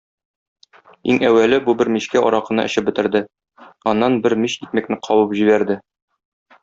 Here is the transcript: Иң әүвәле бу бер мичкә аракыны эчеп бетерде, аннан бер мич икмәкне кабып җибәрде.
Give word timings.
Иң 1.15 1.19
әүвәле 1.27 1.59
бу 1.67 1.75
бер 1.81 1.91
мичкә 1.97 2.23
аракыны 2.29 2.65
эчеп 2.71 2.87
бетерде, 2.87 3.21
аннан 3.93 4.19
бер 4.25 4.37
мич 4.45 4.57
икмәкне 4.67 4.99
кабып 5.09 5.37
җибәрде. 5.43 5.79